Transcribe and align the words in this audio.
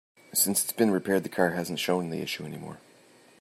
Since 0.33 0.63
it's 0.63 0.73
been 0.73 0.89
repaired, 0.89 1.21
the 1.21 1.29
car 1.29 1.51
hasn't 1.51 1.77
shown 1.77 2.09
the 2.09 2.23
issue 2.23 2.43
any 2.43 2.57
more. 2.57 2.79